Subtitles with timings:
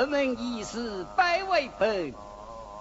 [0.00, 2.14] 佛门已是百为本，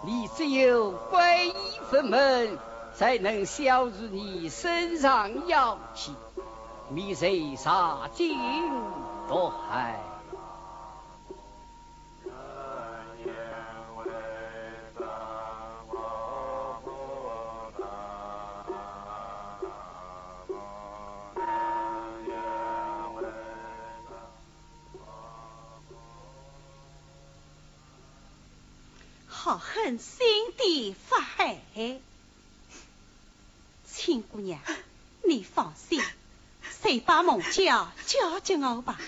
[0.06, 1.54] 你只有皈依
[1.92, 2.57] 佛门，
[2.95, 6.13] 才能消除你身上妖气，
[6.88, 7.27] 免受
[7.57, 8.39] 杀尽
[9.27, 10.00] 毒害。
[29.50, 30.28] 好狠心
[30.60, 32.04] 地发黑，
[33.92, 34.60] 亲姑娘，
[35.28, 36.04] 你放心，
[36.84, 39.00] 谁把孟家交给我吧。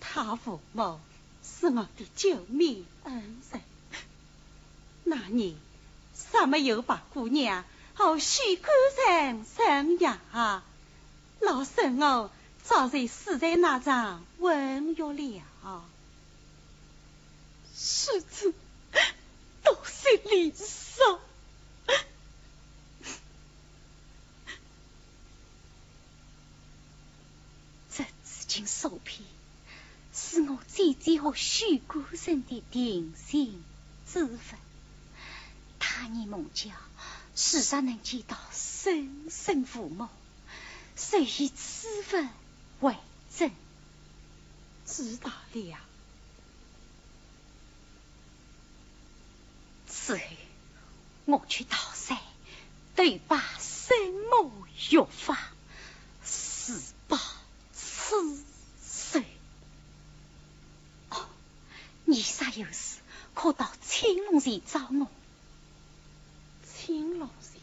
[0.00, 0.98] 他父母
[1.42, 3.60] 是我的救命恩人，
[5.02, 5.54] 那年
[6.14, 8.72] 啥没有把姑娘和许官
[9.06, 10.62] 人生呀？
[11.40, 12.30] 老身我，
[12.62, 15.84] 早就死在那场文约了。
[17.86, 18.54] 世子，
[19.62, 21.20] 多谢礼少。
[27.94, 29.20] 这紫金手片，
[30.14, 33.62] 是我姐姐和许官人的定心
[34.10, 34.58] 之分。
[35.78, 36.74] 他年孟家，
[37.36, 40.08] 世上能见到生身父母，
[40.96, 42.30] 遂以此份
[42.80, 42.96] 为
[43.36, 43.50] 证。
[44.86, 45.78] 知道了。
[50.06, 50.22] 此后，
[51.24, 52.18] 我去桃山，
[52.94, 53.96] 对把生
[54.30, 54.52] 母
[54.90, 55.38] 玉发，
[56.22, 57.18] 四报
[57.72, 58.44] 此
[58.82, 59.24] 岁。
[61.08, 61.26] 哦，
[62.04, 62.98] 你啥有事，
[63.32, 65.06] 可到青龙寺找我。
[66.76, 67.56] 青龙寺，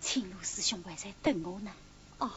[0.00, 1.70] 青龙师兄还在等我呢。
[2.20, 2.30] 哦。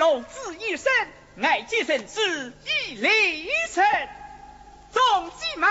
[0.00, 0.90] 老子一生，
[1.42, 3.84] 爱见神子一离身。
[4.94, 5.66] 众姐妹，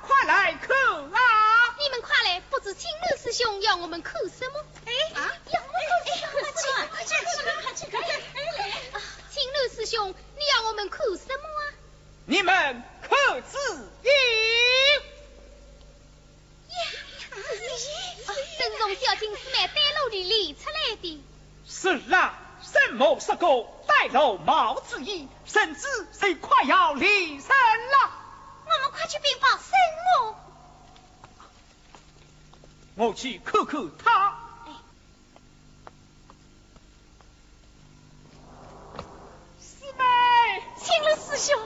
[0.00, 0.74] 快来看
[1.12, 1.20] 啊！
[1.78, 4.64] 你们快来，不知青楼师兄要我们看什么？
[4.86, 5.30] 哎啊！
[5.52, 6.40] 要我们看什么？
[6.92, 8.12] 快去，快去，快去，快去！
[8.96, 11.76] 啊，青楼师兄，你要我们看什么啊？
[12.24, 13.58] 你们看字
[14.02, 14.10] 音。
[16.70, 16.76] 呀，
[18.58, 21.22] 正从小青师妹带路里理出来的。
[21.68, 23.46] 是啊，沈某十个
[24.04, 28.10] 带路毛子义，甚至谁快要离身了。
[28.66, 29.72] 我们快去禀报神
[32.96, 33.06] 母。
[33.06, 34.38] 我去看看他。
[39.58, 40.04] 师妹，
[40.76, 41.58] 请了师兄。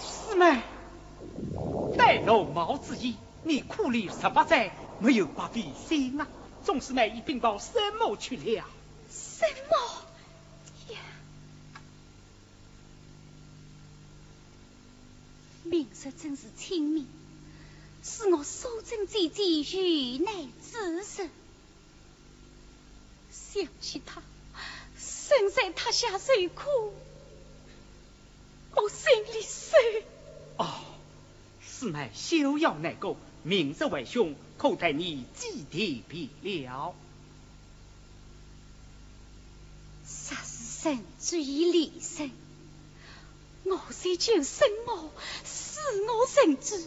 [0.00, 0.62] 师妹，
[1.98, 6.28] 带路毛子义，你苦练十八载，没有把笔心啊。
[6.64, 8.64] 众师妹已禀报神母去了。
[9.10, 9.76] 沈某。
[15.70, 17.06] 名色真是清明，
[18.02, 21.30] 使我苏贞姐姐遇难之时。
[23.30, 24.20] 想起他，
[24.98, 26.64] 身在他下受苦，
[28.74, 29.80] 我心里酸。
[30.56, 30.80] 哦，
[31.64, 36.02] 师妹休要难过，明日为兄可带你祭奠
[36.42, 36.96] 别了。
[40.04, 42.32] 杀死神之以离身。
[43.62, 45.10] 我虽救生母，
[45.44, 45.49] 使
[46.08, 46.84] 我神之，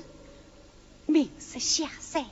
[1.05, 2.25] 明日下山，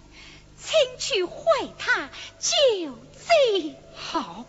[0.57, 1.43] 请去会
[1.77, 3.75] 他救罪。
[3.95, 4.45] 好。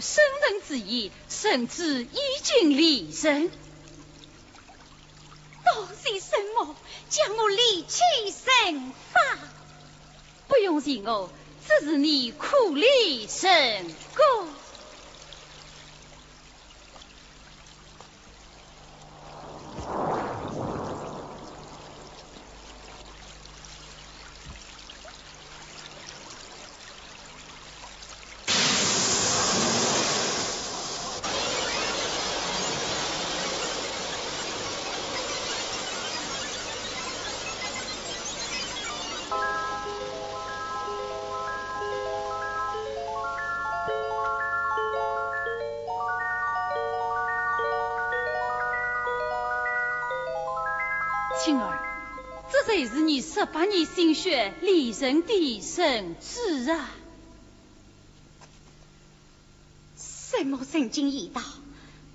[0.00, 3.50] 生人之意，甚至已经离身。
[5.64, 6.74] 多谢神母
[7.08, 9.20] 将我离弃神法，
[10.48, 11.30] 不用谢我，
[11.66, 14.48] 只是你苦练神功。
[51.42, 51.80] 青儿，
[52.52, 56.90] 这才是你十八年心血炼成的神旨啊！
[59.96, 61.40] 神魔神经已到，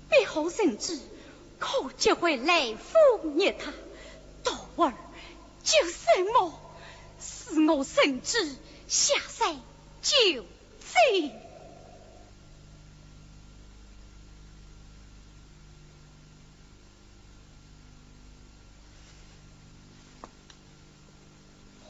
[0.08, 1.00] 背后神旨，
[1.58, 3.72] 可就会来覆灭他。
[4.44, 4.94] 徒儿，
[5.64, 6.60] 救神魔，
[7.20, 8.54] 使我神智，
[8.86, 9.60] 下山
[10.02, 10.44] 救
[10.78, 11.32] 贼。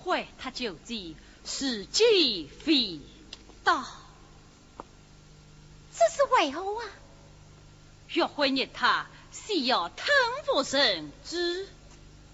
[0.04, 2.98] 为他救济，是计非
[3.62, 3.84] 道，
[5.94, 6.84] 这是为何啊？
[8.08, 10.08] 若毁灭他，需要吞
[10.46, 11.68] 服神之。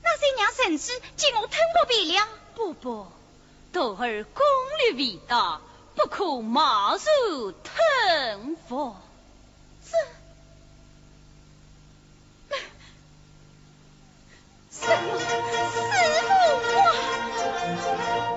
[0.04, 2.28] 那谁让神之将我吞过别了？
[2.54, 3.08] 不不，
[3.72, 4.44] 徒儿功
[4.78, 5.60] 力伟大，
[5.96, 8.94] 不可马入吞服。
[9.84, 9.98] 这。
[14.70, 15.18] 什么？
[15.18, 15.24] 师
[16.22, 16.30] 傅
[16.76, 17.31] 我。
[17.44, 18.31] Thank you.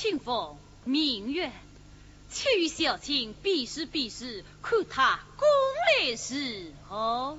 [0.00, 1.52] 清风明月，
[2.30, 5.46] 去小青比试比试，看他功
[6.00, 7.38] 力如何。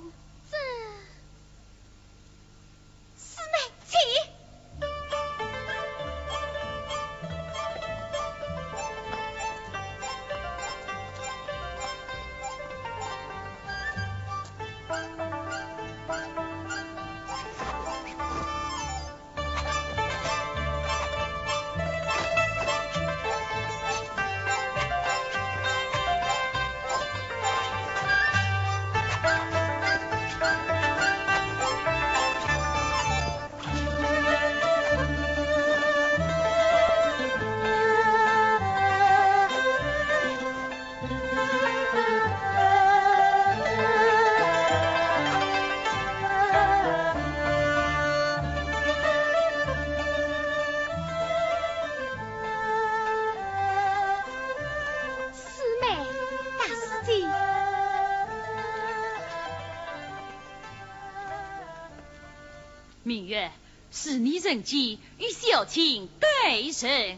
[64.52, 67.18] 人机与小青对神，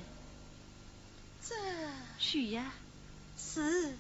[1.44, 1.56] 这
[2.20, 2.72] 许呀，
[3.36, 3.98] 是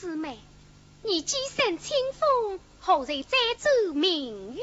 [0.00, 0.38] 师妹，
[1.02, 4.62] 你几身清风，何在再奏明月？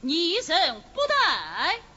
[0.00, 1.91] 你一生不带。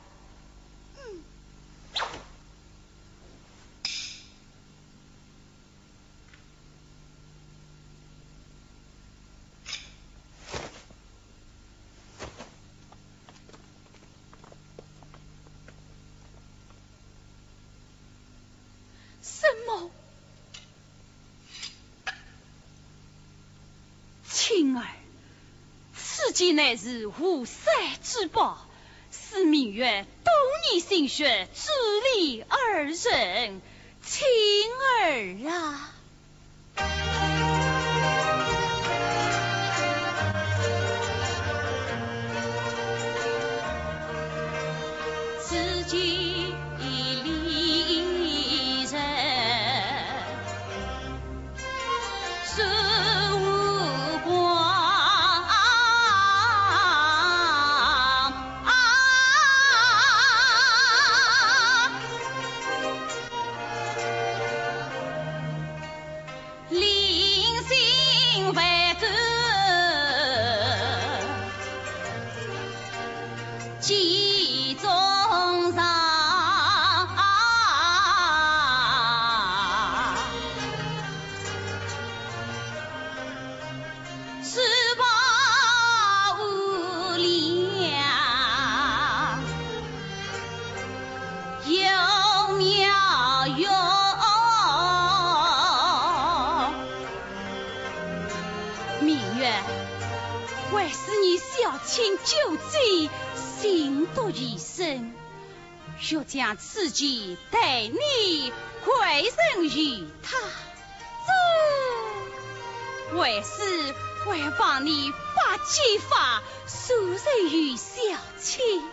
[26.46, 27.72] 既乃是无塞
[28.04, 28.70] 之宝，
[29.10, 30.32] 是明月多
[30.70, 31.72] 年心血，致
[32.20, 33.62] 力二人，
[34.04, 34.28] 情
[35.02, 35.95] 儿啊！
[104.36, 105.16] 一生，
[106.02, 108.52] 欲将此计待你
[108.84, 110.38] 归人于他，
[113.18, 113.96] 为是
[114.30, 117.20] 为帮你把计法诉人
[117.50, 117.86] 于小
[118.38, 118.84] 亲，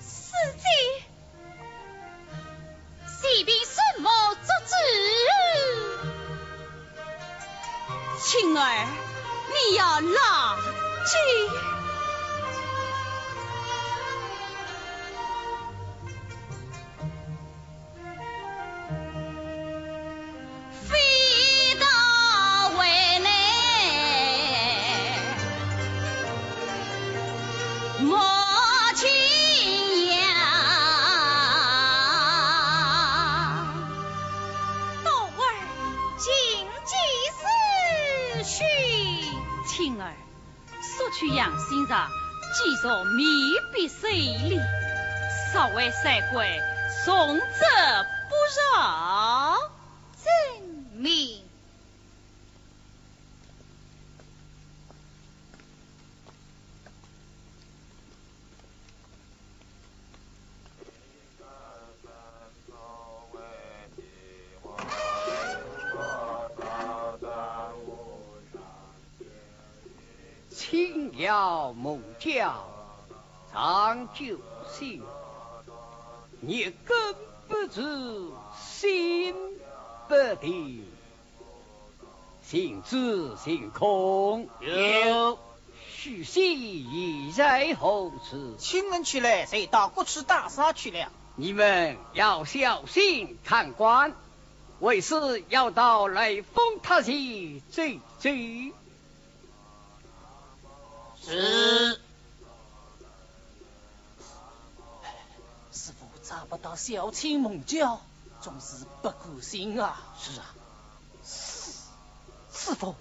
[0.00, 0.64] 此计。
[3.34, 4.74] 你凭什么做主？
[8.18, 8.86] 青儿，
[9.52, 10.56] 你要牢
[11.04, 11.71] 记。
[45.82, 46.60] 少尉赛鬼，
[47.04, 47.44] 送者
[48.28, 49.58] 不饶。
[50.16, 51.42] 遵命。
[70.48, 72.68] 轻摇猛叫，
[73.52, 74.38] 长久
[74.70, 75.02] 心，
[76.44, 77.14] 你根
[77.46, 79.32] 不知，心
[80.08, 80.84] 不定，
[82.42, 84.48] 心知心空。
[84.58, 85.38] 有，
[85.88, 88.56] 许仙已在后处？
[88.58, 91.12] 亲人去了，谁到过去大厦去了？
[91.36, 94.12] 你们要小心看官，
[94.80, 98.72] 为师要到雷峰塔去追追。
[101.24, 102.01] 是，
[106.32, 108.00] 师傅找不到小青猛叫，
[108.40, 110.00] 总是不甘心啊！
[110.18, 110.54] 是啊，
[112.54, 112.94] 是否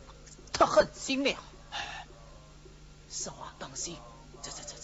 [0.51, 1.39] 他狠心了，
[3.09, 3.95] 少啊，当心！
[4.41, 4.75] 走走走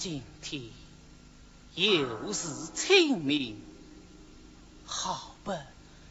[0.00, 0.62] 今天
[1.74, 3.60] 又是清明，
[4.86, 5.52] 好不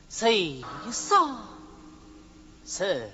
[0.07, 1.47] 谁上？
[2.67, 3.11] 神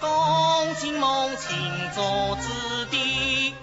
[0.00, 1.56] 恭敬梦亲
[1.94, 3.54] 做子弟。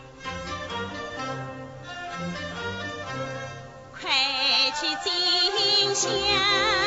[3.93, 4.11] 快
[4.79, 6.84] 去进香。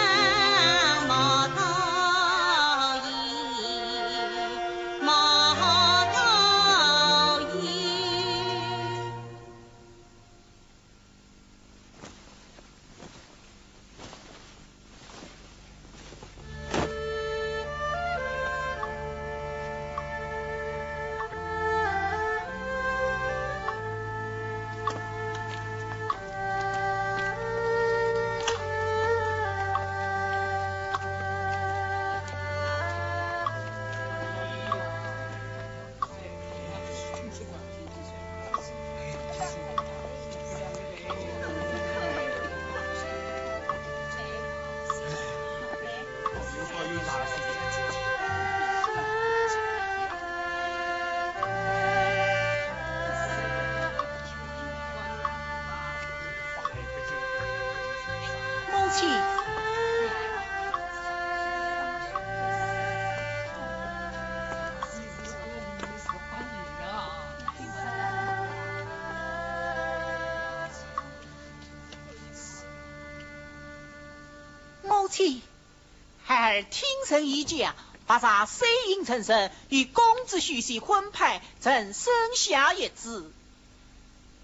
[76.59, 77.75] 儿听神一讲，
[78.07, 83.31] 把啥水印成神，与公子许仙婚配，曾生下一子。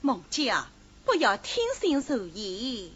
[0.01, 0.69] 孟家
[1.05, 2.93] 不要听信谗言。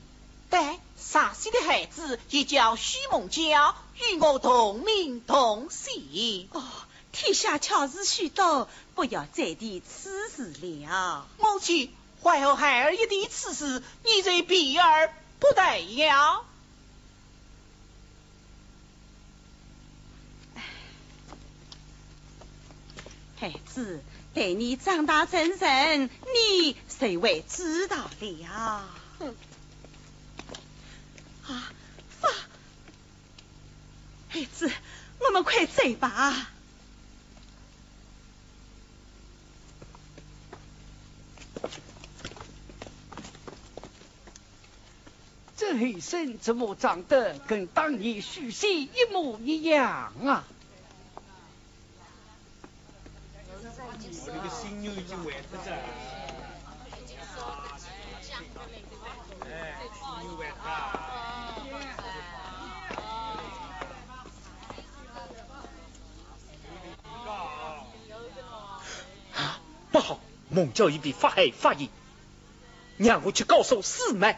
[0.50, 6.48] 但，傻西的孩子也叫许孟家，与我同名同姓。
[6.52, 6.62] 哦，
[7.12, 11.26] 天下巧事许多，不要再提此事了。
[11.38, 16.40] 母亲，怀后孩儿一提此事，你这避而不得呀。
[23.40, 24.02] 孩子，
[24.34, 28.48] 待你长大成人，你谁会知道了？
[31.46, 31.72] 啊，
[32.20, 32.28] 爸，
[34.28, 34.68] 孩子，
[35.20, 36.48] 我们快走吧。
[45.56, 50.44] 这黑身怎么长得跟当年许仙一模一样啊？
[54.00, 55.24] 我这个心又已经
[55.76, 55.82] 了。
[69.90, 71.90] 不好，孟郊已被法海法医，
[72.98, 74.36] 让我去告诉四妹。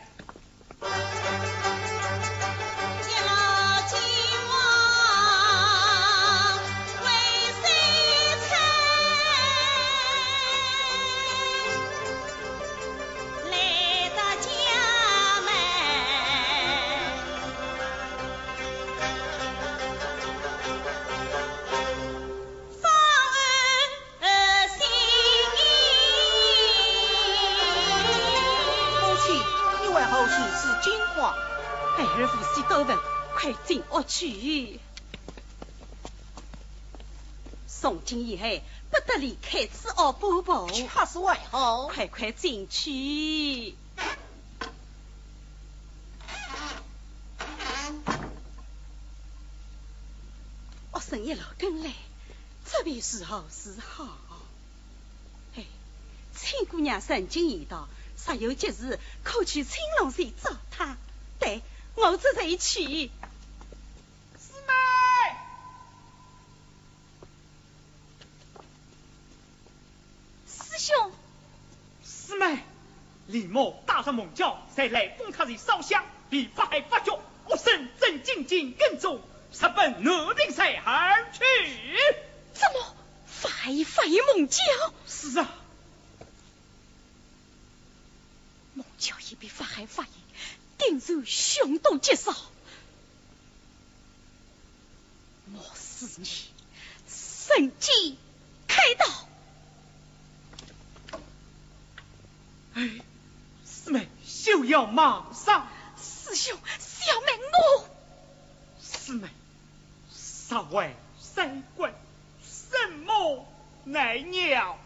[39.21, 40.71] 离开此奥半步。
[40.89, 43.77] 恰是外号，快快进去。
[50.93, 51.93] 我生一路跟来，
[52.65, 54.09] 这边是好是好。
[55.55, 55.65] 哎，
[56.35, 57.89] 亲姑娘曾经言道，
[58.27, 60.97] 若有急事可去青龙寺找她。
[61.39, 61.63] 对，
[61.95, 63.11] 我这才去。
[73.31, 79.23] 李某打上猛叫，再来封他为少乡，被法海发觉，我身正紧紧跟踪，
[79.53, 81.41] 直奔南平山而去。
[82.53, 84.65] 怎么法海发现猛叫？
[85.07, 85.55] 是啊，
[88.75, 90.13] 猛叫已被法海发现，
[90.79, 92.35] 定然凶多吉少。
[95.47, 96.29] 莫使你
[97.07, 98.19] 神机
[98.67, 99.07] 开刀。
[102.75, 102.91] 哎。
[103.83, 105.67] 师妹，休要马上。
[105.97, 107.89] 师兄，小妹我。
[108.81, 109.29] 师妹，
[110.11, 111.93] 杀为三官，
[112.43, 113.47] 什么
[113.85, 114.79] 来鸟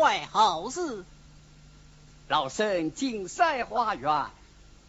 [0.00, 1.04] 为何事？
[2.26, 4.26] 老身进山花园，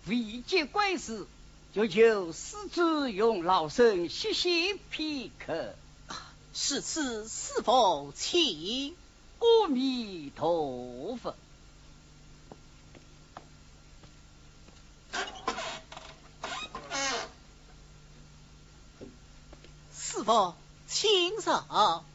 [0.07, 1.27] 未见怪事，
[1.73, 5.73] 就求施主用老身歇息片刻。
[6.53, 8.95] 是此是否请？
[9.39, 11.35] 阿弥陀佛。
[19.93, 20.55] 是否
[20.87, 22.05] 请上？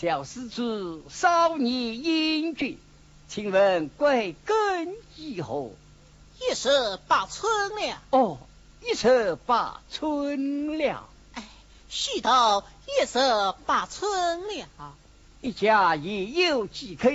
[0.00, 2.78] 小施主少年英俊，
[3.28, 5.72] 请问贵庚几何？
[6.40, 7.98] 一十八春了。
[8.08, 8.38] 哦，
[8.82, 11.06] 一十八春了。
[11.34, 11.46] 哎，
[11.90, 13.18] 许到一十
[13.66, 14.94] 八春了。
[15.42, 17.10] 一家也有几口？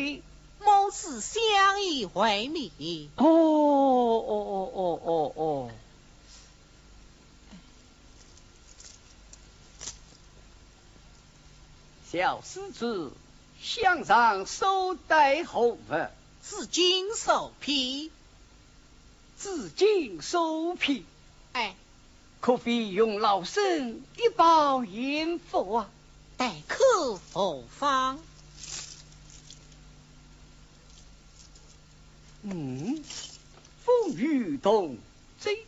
[0.59, 3.09] 母子相依为命。
[3.15, 5.71] 哦哦哦哦哦哦。
[12.15, 13.11] 小施主，
[13.61, 15.77] 向上收带何物？
[16.41, 18.09] 紫金手皮。
[19.35, 21.05] 紫金手皮。
[21.51, 21.75] 哎，
[22.39, 25.89] 可非用老身一包银佛啊！
[26.37, 28.17] 待客何方？
[32.43, 33.03] 嗯，
[33.83, 34.97] 风雨同
[35.41, 35.65] 追。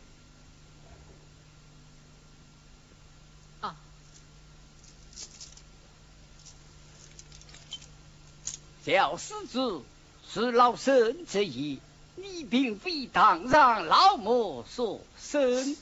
[8.88, 9.84] 小施主
[10.32, 11.78] 是老身之意，
[12.16, 15.76] 你并非堂上老母所生。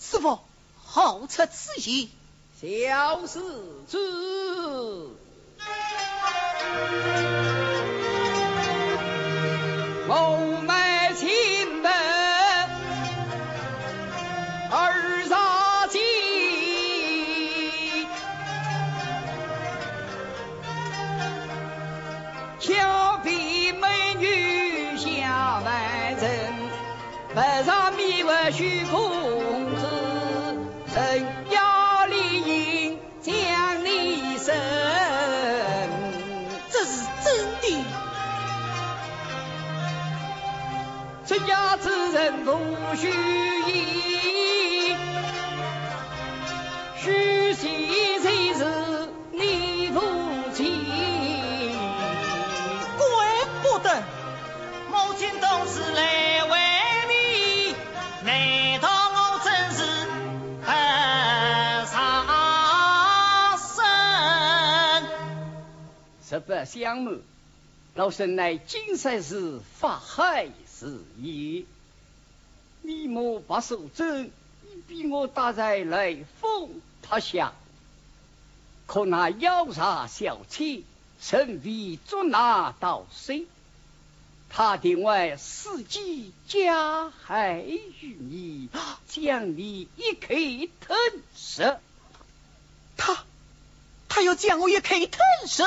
[0.00, 0.38] 师傅，
[0.82, 2.08] 好出此言。
[2.58, 3.40] 小施
[3.90, 3.98] 主，
[10.08, 10.35] 我
[42.46, 44.96] 不须言，
[46.96, 48.62] 许仙才是
[49.32, 50.00] 你父
[50.54, 50.86] 亲。
[52.96, 53.04] 怪
[53.64, 54.00] 不得
[54.92, 56.56] 母亲总是来为
[57.10, 57.74] 你，
[58.24, 59.82] 难道我真是
[60.60, 60.66] 不
[61.90, 61.98] 上
[63.58, 63.82] 身？
[66.22, 67.18] 实不相瞒，
[67.96, 71.64] 老身乃金山寺法海寺爷，
[72.86, 77.52] 你莫把手真，已逼我打在雷峰塔下。
[78.86, 80.84] 可那妖煞小妾，
[81.20, 83.48] 甚为捉拿盗贼，
[84.48, 87.80] 他定为伺机加害于
[88.20, 88.68] 你，
[89.08, 90.96] 将你一口吞
[91.34, 91.78] 食。
[92.96, 93.24] 他，
[94.08, 95.64] 他要将我一口吞食，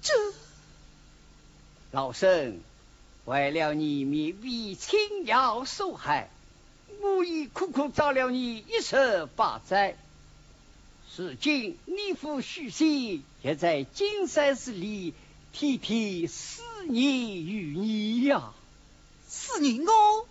[0.00, 0.14] 这
[1.90, 2.62] 老身
[3.24, 6.28] 为了你免为青瑶受害，
[7.00, 9.96] 我已苦苦找了你一十八载。
[11.16, 15.14] 如今你父许仙也在金山寺里
[15.52, 18.52] 天天思念于你呀。
[19.26, 20.26] 思念我，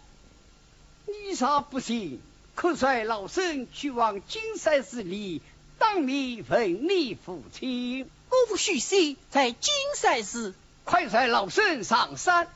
[1.08, 2.20] 你啥不信？
[2.54, 5.42] 可率老身去往金山寺里
[5.80, 8.08] 当面问你父亲。
[8.30, 10.54] 我父许仙在金山寺。
[10.84, 12.48] 快率老身上山。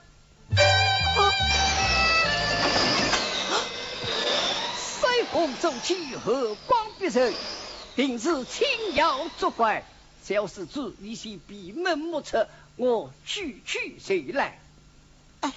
[5.01, 7.33] 腮红走起，和光必胜，
[7.95, 9.83] 定是轻摇作怪。
[10.23, 14.59] 小施主，你先闭门莫测，我去去谁来？
[15.41, 15.53] 哎。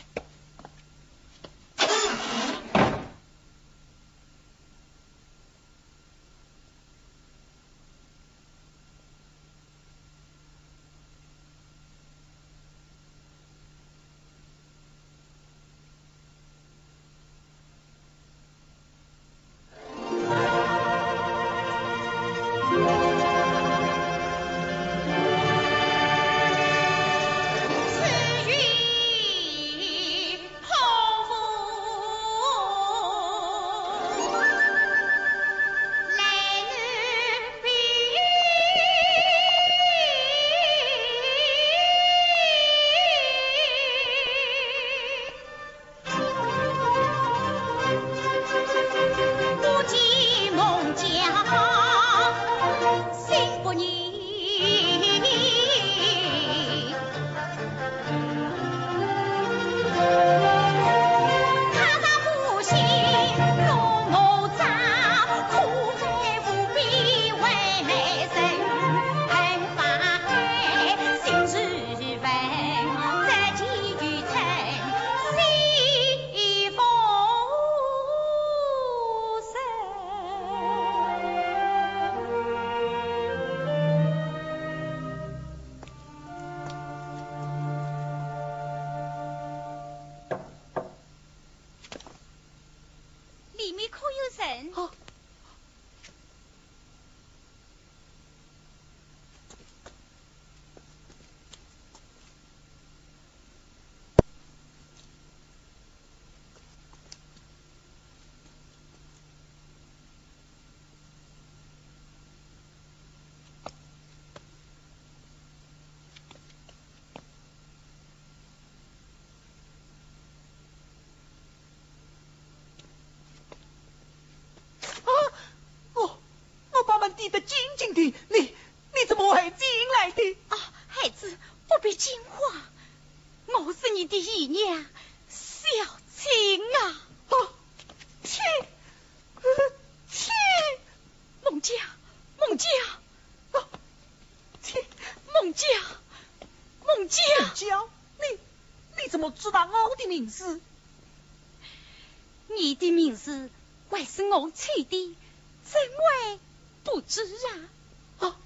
[154.31, 155.17] 我去的，
[155.65, 156.41] 怎会？
[156.83, 158.27] 不知啊！
[158.27, 158.37] 啊，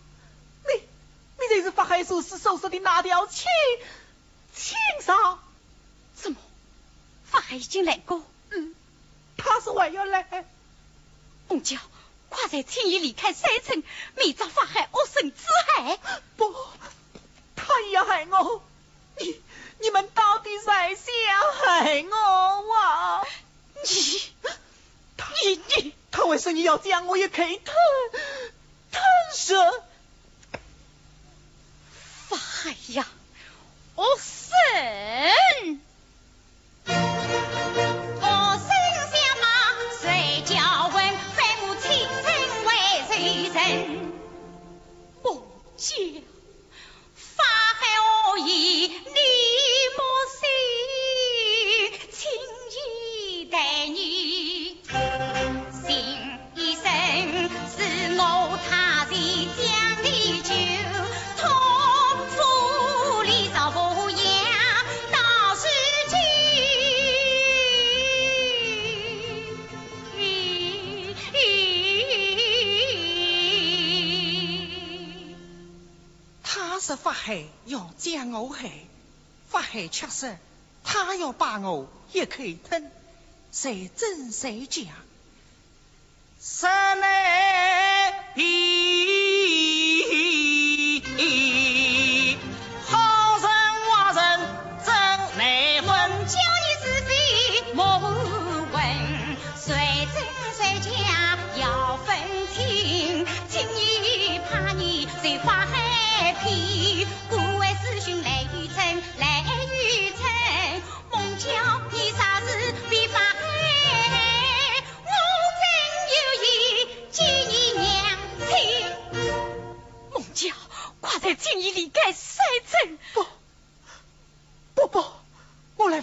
[0.66, 3.46] 你你这是法海术士手上的那条青
[4.54, 5.38] 青纱？
[6.14, 6.38] 怎么？
[7.24, 8.22] 法海已经来过？
[8.50, 8.74] 嗯，
[9.36, 10.46] 他是还要来。
[11.48, 11.76] 凤娇，
[12.28, 13.82] 快在青衣离开山城，
[14.16, 15.98] 免遭法海恶神之害。
[16.36, 16.54] 不，
[17.54, 18.62] 他也要害我。
[19.18, 19.40] 你
[19.80, 21.04] 你们到底在想
[21.52, 23.26] 害我啊？
[23.84, 24.33] 你，
[25.50, 27.76] 你，他为什么要这样我也可以吞
[28.90, 29.02] 吞
[29.34, 29.84] 舍？
[32.28, 33.06] 法海呀，
[33.96, 35.80] 我神！
[78.04, 78.70] 将我害，
[79.48, 80.36] 发害却说
[80.84, 82.90] 他要把我一口吞，
[83.50, 84.82] 谁真谁假？
[86.38, 87.83] 实乃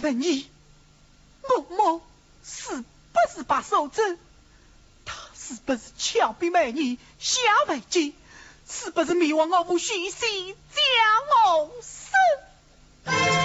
[0.02, 0.50] 问你，
[1.42, 2.02] 我母
[2.44, 2.84] 是不
[3.34, 4.18] 是把守贞？
[5.04, 8.12] 他是不是俏皮美女下为奸？
[8.68, 13.41] 是不是迷惘我不虚心将我生？